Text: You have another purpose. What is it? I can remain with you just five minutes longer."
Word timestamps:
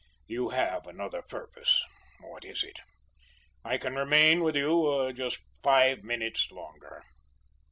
You 0.25 0.49
have 0.49 0.87
another 0.87 1.21
purpose. 1.21 1.85
What 2.21 2.43
is 2.43 2.63
it? 2.63 2.79
I 3.63 3.77
can 3.77 3.93
remain 3.93 4.41
with 4.43 4.55
you 4.55 5.13
just 5.13 5.41
five 5.61 6.01
minutes 6.03 6.49
longer." 6.49 7.03